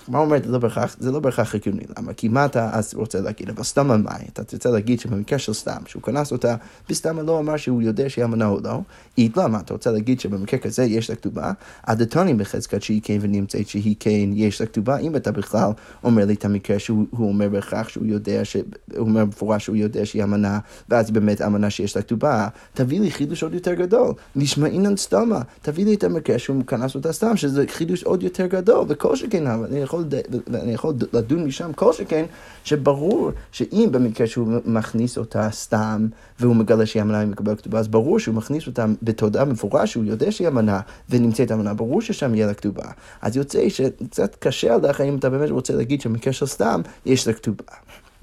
[0.08, 0.60] מה אומרת, לא
[1.00, 2.14] זה לא בהכרח הגיוני, למה?
[2.14, 3.50] כי מה אתה אז רוצה להגיד?
[3.50, 6.56] אבל סתם על מאי, אתה רוצה להגיד שבמקרה של סתם, שהוא כנס אותה,
[6.90, 8.80] בסתם לא אמר שהוא יודע שהיא אמנה או לא,
[9.18, 9.60] אית למה?
[9.60, 11.52] אתה רוצה להגיד שבמקרה כזה יש לה כתובה,
[11.84, 15.72] הדתונים בחזקת שהיא כן ונמצאת שהיא כן יש לה כתובה, אם אתה בכלל
[16.04, 18.64] אומר לי את המקרה שהוא אומר בהכרח שהוא יודע, שהוא
[18.98, 23.12] אומר במפורש שהוא יודע שהיא אמנה, ואז היא באמת אמנה שיש לה כתובה, תביא לי
[23.12, 27.38] חידוש עוד יותר גדול, נשמע אינן סתמה, תביא לי את המקרה שהוא כנס אותה סתם,
[27.38, 30.06] שזה חידוש עוד יותר גדול, וכל שכן, אני יכול,
[30.54, 32.26] אני יכול לדון משם כל שכן,
[32.64, 36.08] שברור שאם במקרה שהוא מכניס אותה סתם,
[36.40, 40.32] והוא מגלה שהיא אמנה ומקבל כתובה, אז ברור שהוא מכניס אותה בתודעה מפורש, שהוא יודע
[40.32, 42.86] שהיא אמנה ונמצאת אמנה, ברור ששם יהיה לה כתובה.
[43.22, 47.34] אז יוצא שקצת קשה עליך אם אתה באמת רוצה להגיד שבמקרה של סתם יש לה
[47.34, 47.64] כתובה.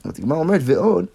[0.05, 1.07] אז הגמרא אומרת, ועוד,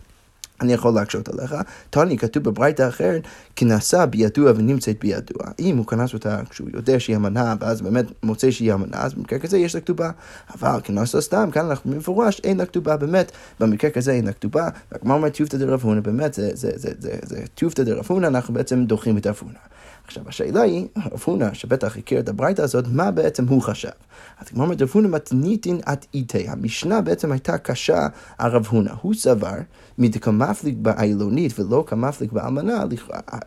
[0.61, 1.55] אני יכול להקשות עליך.
[1.89, 3.21] טוני, כתוב בברייתא אחרת,
[3.55, 5.45] כנסה בידוע ונמצאת בידוע.
[5.59, 9.39] אם הוא כנס אותה כשהוא יודע שהיא אמנה, ואז באמת מוצא שהיא אמנה, אז במקרה
[9.39, 10.11] כזה יש לה כתובה.
[10.55, 14.33] אבל כנס לה סתם, כאן אנחנו במפורש, אין לה כתובה, באמת, במקרה כזה אין לה
[14.33, 14.69] כתובה.
[14.91, 19.41] והגמר אומר טיובתא דרב הונא, באמת, זה טיובתא דרב הונא, אנחנו בעצם דוחים את רב
[20.07, 23.89] עכשיו, השאלה היא, רב הונא, שבטח הכיר את הברייתא הזאת, מה בעצם הוא חשב?
[24.39, 26.47] אז כמו אומרת, רב הונא מתניתין את איתי.
[26.47, 28.91] המשנה בעצם הייתה קשה על רב הונא.
[29.01, 29.55] הוא סבר,
[29.97, 32.83] מדקמפליק באילונית ולא כמפליק באלמנה,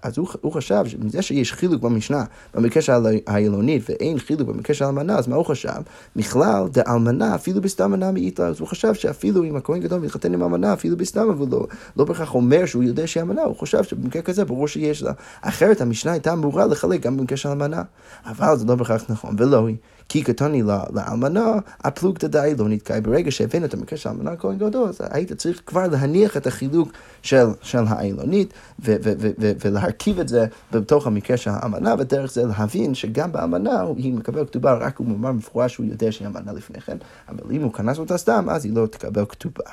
[0.02, 2.92] אז הוא, הוא חשב שמזה שיש חילוק במשנה במקרה של
[3.26, 5.80] האילונית ואין חילוק במקרה של האלמנה, אז מה הוא חשב?
[6.16, 8.46] מכלל דאלמנה אפילו בסתם מנה מאיתלה.
[8.46, 12.04] אז הוא חשב שאפילו אם הכהן גדול מתחתן עם אלמנה, אפילו בסתם, אבל לא, לא
[12.04, 15.12] בהכרח אומר שהוא יודע שהיא אמנה, הוא חושב שבמקרה כזה ברור שיש לה.
[15.40, 17.82] אחרת המשנה הייתה אמורה לחלק גם במקרה של אלמנה.
[18.26, 19.76] אבל זה לא בהכרח נכון, ולא היא.
[20.08, 21.52] כי קטוני לאלמנה,
[21.84, 23.00] הפלוגתא דאי לא נתקע.
[23.00, 26.92] ברגע שהבאנו את המקרה של אלמנה כהן גדול, אז היית צריך כבר להניח את החילוק
[27.22, 33.82] של, של האילונית ולהרכיב את זה בתוך המקרה של האמנה, ודרך זה להבין שגם באמנה
[33.96, 36.96] היא מקבלת כתובה, רק הוא מאמר מפורש שהוא יודע שהיא אמנה לפני כן,
[37.28, 39.70] אבל אם הוא כנס אותה סתם, אז היא לא תקבל כתובה.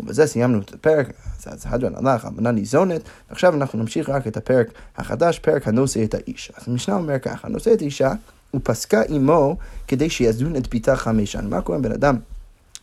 [0.00, 1.12] ובזה סיימנו את הפרק,
[1.46, 4.66] אז הדרן הלך, אמנה ניזונת, ועכשיו אנחנו נמשיך רק את הפרק
[4.96, 6.52] החדש, פרק הנושא את האישה.
[6.56, 8.12] אז המשנה אומר ככה, הנושא את האישה
[8.54, 9.56] ופסקה עמו
[9.88, 11.50] כדי שיזון את ביתה חמש שנים.
[11.50, 12.16] מה קורה בן אדם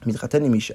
[0.06, 0.73] מתחתן עם אישה,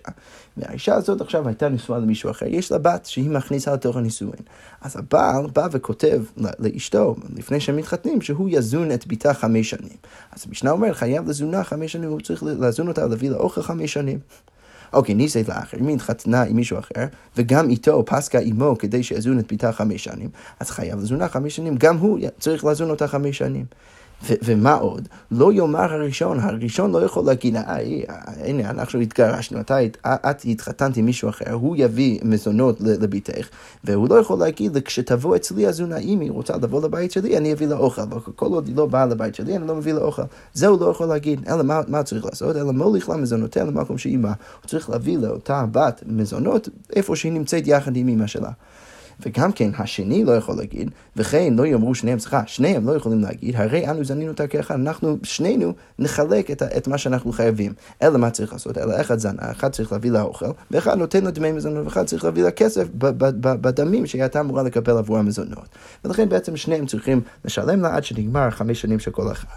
[0.56, 4.42] והאישה הזאת עכשיו הייתה נשואה למישהו אחר, יש לה בת שהיא מכניסה לתוך הנישואין.
[4.80, 9.96] אז הבעל בא וכותב לאשתו, לפני שהם מתחתנים, שהוא יזון את ביתה חמש שנים.
[10.32, 13.92] אז המשנה אומרת, חייב לזונה חמש שנים, הוא צריך לזון אותה, להביא לה אוכל חמש
[13.92, 14.18] שנים.
[14.92, 19.38] אוקיי, ניסית לאחר, אם היא התחתנה עם מישהו אחר, וגם איתו פסקה עמו כדי שיזון
[19.38, 20.28] את ביתה חמש שנים,
[20.60, 23.64] אז חייב לזונה חמש שנים, גם הוא צריך לזון אותה חמש שנים.
[24.44, 25.08] ומה עוד?
[25.30, 27.78] לא יאמר הראשון, הראשון לא יכול להגיד, אה,
[28.44, 33.48] הנה, אנחנו התגרשנו, אתה, את התחתנת עם מישהו אחר, הוא יביא מזונות לביתך,
[33.84, 37.66] והוא לא יכול להגיד, כשתבוא אצלי הזונה, אם היא רוצה לבוא לבית שלי, אני אביא
[37.66, 38.02] לה אוכל,
[38.36, 40.22] כל עוד היא לא באה לבית שלי, אני לא מביא לה אוכל.
[40.54, 42.56] זה הוא לא יכול להגיד, אלא מה, מה צריך לעשות?
[42.56, 44.32] אלא מוליך לה מזונותיה למקום שהיא באה.
[44.62, 48.50] הוא צריך להביא לאותה בת מזונות איפה שהיא נמצאת יחד עם אמא שלה.
[49.20, 53.56] וגם כן, השני לא יכול להגיד, וכן לא יאמרו שניהם, סליחה, שניהם לא יכולים להגיד,
[53.56, 57.72] הרי אנו זנינו אותה כאחד, אנחנו שנינו נחלק את, את מה שאנחנו חייבים.
[58.02, 58.78] אלא מה צריך לעשות?
[58.78, 62.24] אלא אחד זנה, אחד צריך להביא לה אוכל, ואחד נותן לו דמי מזונות, ואחד צריך
[62.24, 62.86] להביא לה כסף
[63.40, 65.68] בדמים שהיא הייתה אמורה לקבל עבור המזונות.
[66.04, 69.48] ולכן בעצם שניהם צריכים לשלם לה עד שנגמר חמש שנים של כל אחד.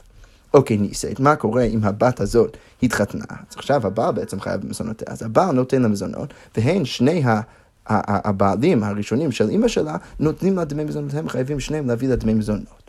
[0.54, 3.24] אוקיי, ניסית, מה קורה אם הבת הזאת התחתנה?
[3.30, 7.42] אז עכשיו הבעל בעצם חייב במזונותיה, אז הבעל נותן לה מזונות, והן שני ה...
[7.88, 12.34] הבעלים הראשונים של אימא שלה נותנים לה דמי מזונות, הם חייבים שניהם להביא לה דמי
[12.34, 12.86] מזונות.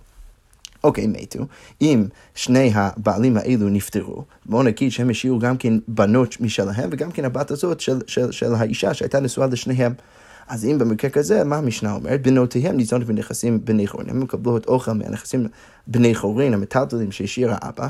[0.84, 1.46] אוקיי, מתו.
[1.80, 7.24] אם שני הבעלים האלו נפטרו, בואו נגיד שהם השאירו גם כן בנות משלהם, וגם כן
[7.24, 9.92] הבת הזאת של, של, של האישה שהייתה נשואה לשניהם.
[10.48, 12.22] אז אם במקרה כזה, מה המשנה אומרת?
[12.22, 14.10] בנותיהם ניזונות בנכסים בני חורין.
[14.10, 15.46] הם מקבלות אוכל מהנכסים
[15.86, 17.88] בני חורין, המטלטלים שהשאיר האבא,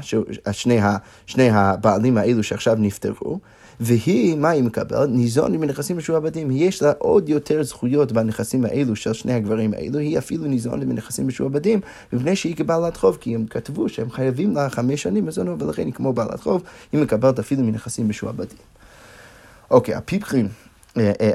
[0.53, 0.81] שני,
[1.27, 3.41] שני הבעלים האלו שעכשיו נפטרו,
[3.81, 5.09] והיא, מה היא מקבלת?
[5.09, 6.51] ניזון מנכסים משועבדים.
[6.51, 11.29] יש לה עוד יותר זכויות בנכסים האלו של שני הגברים האלו, היא אפילו ניזון מנכסים
[11.29, 11.81] משועבדים,
[12.13, 15.93] מפני שהיא כבעלת חוב, כי הם כתבו שהם חייבים לה חמש שנים מזונות, ולכן היא
[15.93, 16.63] כמו בעלת חוב,
[16.93, 18.59] היא מקבלת אפילו מנכסים משועבדים.
[19.71, 20.49] אוקיי, הפיפחים.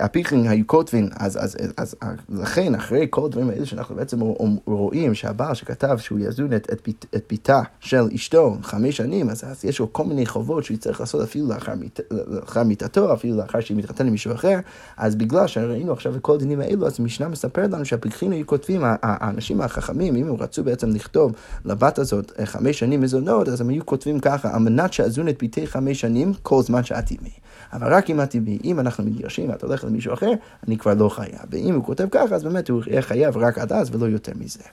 [0.02, 4.20] הפיכלינג היו כותבים, אז, אז, אז, אז לכן אחרי כל הדברים האלה שאנחנו בעצם
[4.66, 9.66] רואים שהבעל שכתב שהוא יזון את, את, את ביתה של אשתו חמש שנים, אז, אז
[9.66, 13.60] יש לו כל מיני חובות שהוא יצטרך לעשות אפילו לאחר, מת, לאחר מיתתו, אפילו לאחר
[13.60, 14.60] שהיא מתחתנת עם מישהו אחר,
[14.98, 18.82] אז בגלל שראינו עכשיו את כל הדינים האלו, אז המשנה מספרת לנו שהפיכלינג היו כותבים,
[19.02, 21.32] האנשים החכמים, אם הם רצו בעצם לכתוב
[21.66, 25.68] לבת הזאת חמש שנים מזונות, אז הם היו כותבים ככה, על מנת שאזון את ביתי
[25.68, 27.32] חמש שנים כל זמן שאת עימי.
[27.74, 30.32] אבל רק אם את תביאי, אם אנחנו מתגרשים ואת הולכת למישהו אחר,
[30.68, 31.42] אני כבר לא חייב.
[31.50, 34.64] ואם הוא כותב ככה, אז באמת הוא יהיה חייב רק עד אז ולא יותר מזה.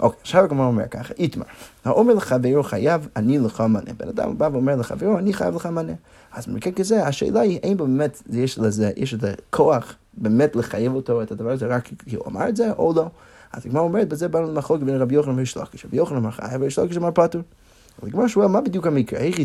[0.00, 1.44] אוקיי, עכשיו הגמרא אומר ככה, איתמר,
[1.84, 3.92] האומר לחברו חייב, אני לך מנה.
[3.96, 5.92] בן אדם בא ואומר לחברו, אני חייב לך מנה.
[6.32, 11.22] אז במקרה כזה, השאלה היא, האם באמת יש לזה, יש לזה כוח באמת לחייב אותו
[11.22, 13.06] את הדבר הזה רק כי הוא אמר את זה, או לא.
[13.52, 15.86] אז הגמרא אומרת, בזה באנו למחלוק בין רבי יוחנן וריש לקיש.
[15.86, 17.42] רבי יוחנן אמר חייב, וריש לקיש אמר פטור.
[18.02, 19.20] אז הגמרא שואל, מה בדיוק המקרה?
[19.20, 19.36] איך?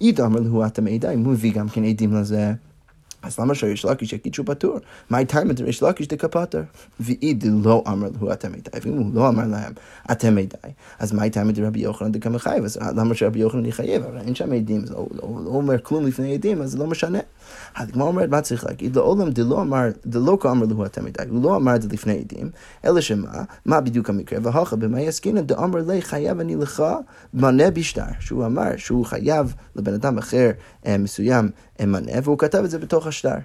[0.00, 2.52] היא דמי לו אתה מעידה, אם הוא מביא גם כן עדים לזה.
[3.24, 4.78] אז למה שריש לקיש יגיד שהוא פטור?
[5.10, 6.62] מה הייתה עם ריש לקיש דקפטר?
[7.00, 9.72] ואי דלא אמר לו אתם מדי, ואם הוא לא אמר להם
[10.12, 10.56] אתם מדי,
[10.98, 12.64] אז מה הייתה עם רבי יוחנן דקמחייב?
[12.64, 14.02] אז למה שרבי יוחנן יחייב?
[14.02, 16.86] הרי אין שם עדים, זה לא, לא, לא אומר כלום לפני עדים, אז זה לא
[16.86, 17.18] משנה.
[17.76, 18.96] הגמרא אומרת, מה צריך להגיד?
[18.96, 22.50] לעולם דלא אמר, דלא כאמר לו אתם מדי, הוא לא אמר את זה לפני עדים,
[22.84, 24.38] אלא שמה, מה בדיוק המקרה?
[24.42, 26.82] והלכה במה יסקינן דאמר לי חייב אני לך
[27.34, 30.50] מנה בשטר, שהוא אמר שהוא חייב לבן אדם אחר
[30.88, 33.38] מסוים מנה, והוא כתב את זה בתוך השטר.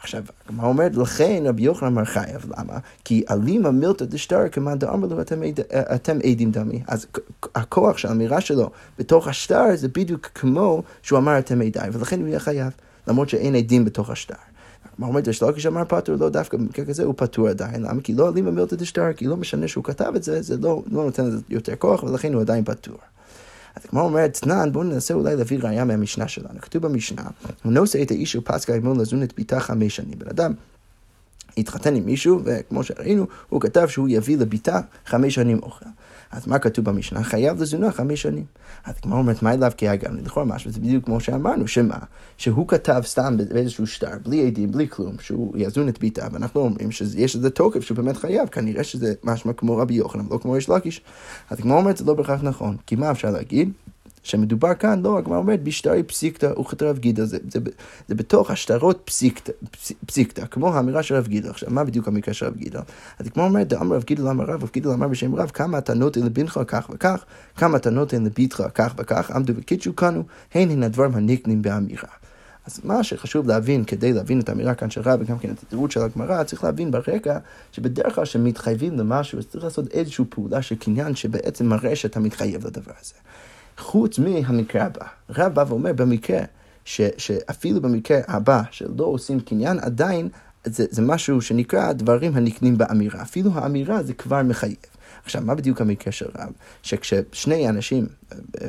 [0.00, 2.78] עכשיו, הגמרא אומרת, לכן רבי יוחנן אמר חייב, למה?
[3.04, 5.22] כי אלימא מילתא דשטר כמאן דאמר לו
[5.94, 6.82] אתם, עדים דמי.
[6.88, 7.06] אז
[7.54, 12.28] הכוח של האמירה שלו בתוך השטר זה בדיוק כמו שהוא אמר אתם עדיי, ולכן הוא
[12.28, 12.72] יהיה חייב,
[13.06, 14.34] למרות שאין עדים בתוך השטר.
[14.98, 18.00] מה אומרת, יש לו כשאמר פטור, לא דווקא במקרה כזה הוא פטור עדיין, למה?
[18.00, 21.04] כי לא אלימא מילתא דשטר, כי לא משנה שהוא כתב את זה, זה לא, לא
[21.04, 22.96] נותן לזה יותר כוח, ולכן הוא עדיין פטור.
[23.76, 26.60] אז כמו אומרת, תנן, בואו ננסה אולי להביא ראייה מהמשנה שלנו.
[26.60, 27.22] כתוב במשנה,
[27.64, 30.18] הוא נושא את האיש ופסקה עמו לזון את ביתה חמש שנים.
[30.18, 30.52] בן אדם
[31.56, 35.86] התחתן עם מישהו, וכמו שראינו, הוא כתב שהוא יביא לביתה חמש שנים אוכל.
[36.30, 37.22] אז מה כתוב במשנה?
[37.22, 38.44] חייב לזונה חמש שנים.
[38.84, 41.98] אז כמו אומרת, מה אליו כי גם לכאורה משהו, זה בדיוק כמו שאמרנו, שמה?
[42.36, 46.90] שהוא כתב סתם באיזשהו שטר, בלי עדים, בלי כלום, שהוא יזון את ביתה, ואנחנו אומרים
[46.90, 50.68] שיש לזה תוקף שהוא באמת חייב, כנראה שזה משמע כמו רבי יוחנן, לא כמו יש
[50.68, 51.00] לקיש.
[51.50, 53.72] אז כמו אומרת, זה לא בהכרח נכון, כי מה אפשר להגיד?
[54.26, 57.60] שמדובר כאן, לא, הגמרא אומרת, בשטרי פסיקתא וכתרב גידא, זה, זה,
[58.08, 59.52] זה בתוך השטרות פסיקתא,
[60.06, 61.50] פסיקתא, כמו האמירה של רב גידא.
[61.50, 62.80] עכשיו, מה בדיוק המקרה של רב גידא?
[63.18, 65.94] אז כמו אומרת, דאמר רב גידא לאמר רב, רב גידא לאמר בשם רב, כמה אתה
[65.94, 67.24] נותן לבנך כך וכך,
[67.56, 70.22] כמה אתה נותן לביתך כך וכך, עמדו וקידשו קנו,
[70.54, 72.08] הן הן הדברים הנקנים באמירה.
[72.66, 75.92] אז מה שחשוב להבין, כדי להבין את האמירה כאן של רב, וגם כן את התירוץ
[75.92, 77.38] של הגמרא, צריך להבין ברקע,
[77.72, 82.66] שבדרך כלל כשמתחייבים למשהו, אז צריך לעשות איזושהי פעולה של קניין שבעצם מראה שאתה מתחייב
[82.66, 83.14] לדבר הזה.
[83.78, 85.06] חוץ מהמקרה הבא.
[85.30, 86.40] רב בא ואומר במקרה,
[86.84, 90.28] ש, שאפילו במקרה הבא שלא עושים קניין, עדיין
[90.64, 93.22] זה, זה משהו שנקרא דברים הנקנים באמירה.
[93.22, 94.76] אפילו האמירה זה כבר מחייב.
[95.24, 96.52] עכשיו, מה בדיוק המקרה של רב?
[96.82, 98.06] שכששני אנשים,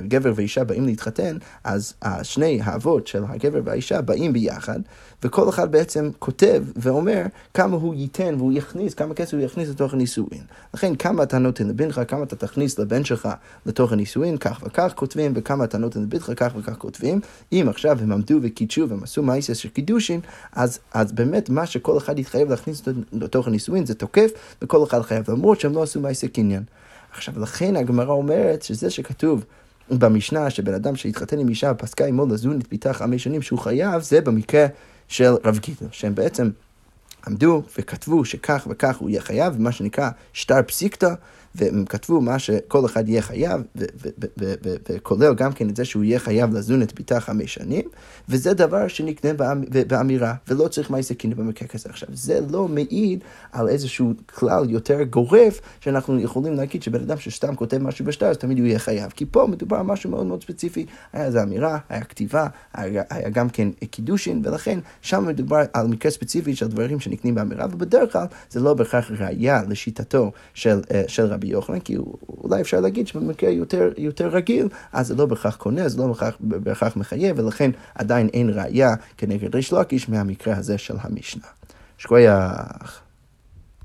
[0.07, 1.93] גבר ואישה, באים להתחתן, אז
[2.23, 4.79] שני האבות של הגבר והאישה באים ביחד,
[5.23, 9.93] וכל אחד בעצם כותב ואומר כמה הוא ייתן והוא יכניס, כמה כסף הוא יכניס לתוך
[9.93, 10.41] הנישואין.
[10.73, 13.29] לכן, כמה אתה נותן לבנך, כמה אתה תכניס לבן שלך
[13.65, 17.19] לתוך הנישואין, כך וכך כותבים, וכמה אתה נותן לבנך, כך וכך כותבים.
[17.51, 20.19] אם עכשיו הם עמדו וקידשו והם עשו מייסס של קידושין,
[20.51, 25.31] אז, אז באמת מה שכל אחד יתחייב להכניס לתוך הנישואין זה תוקף, וכל אחד חייב,
[25.31, 26.63] למרות שהם לא עשו מייסס קניין.
[27.11, 29.45] עכשיו, לכן הגמרא אומרת שזה שכתוב
[29.91, 34.01] במשנה שבן אדם שהתחתן עם אישה פסקה עמו לזון את ביתה חמש שנים שהוא חייב,
[34.01, 34.65] זה במקרה
[35.07, 36.49] של רב גידל, שהם בעצם
[37.27, 41.13] עמדו וכתבו שכך וכך הוא יהיה חייב, מה שנקרא שטר פסיקתא,
[41.55, 43.61] והם כתבו מה שכל אחד יהיה חייב,
[44.89, 47.83] וכולל גם כן את זה שהוא יהיה חייב לזון את ביתה חמש שנים,
[48.29, 49.31] וזה דבר שנקנה
[49.87, 51.89] באמירה, ולא צריך מעשה קינה במקרה כזה.
[51.89, 53.19] עכשיו, זה לא מעיד
[53.51, 58.37] על איזשהו כלל יותר גורף, שאנחנו יכולים להגיד שבן אדם שסתם כותב משהו בשטר, אז
[58.37, 59.11] תמיד הוא יהיה חייב.
[59.11, 63.29] כי פה מדובר על משהו מאוד מאוד ספציפי, היה איזו אמירה, היה כתיבה, היה, היה
[63.29, 68.25] גם כן קידושין, ולכן שם מדובר על מקרה ספציפי של דברים שנקנים באמירה, ובדרך כלל
[68.49, 71.97] זה לא בהכרח ראייה לשיטתו של, אה, של רבי רבי יוחנן, כי
[72.29, 76.97] אולי אפשר להגיד שבמקרה יותר, יותר רגיל, אז זה לא בהכרח קונה, זה לא בהכרח,
[76.97, 81.47] מחייב, ולכן עדיין אין ראייה כנגד ריש לקיש מהמקרה הזה של המשנה.
[81.97, 83.06] שכוייח.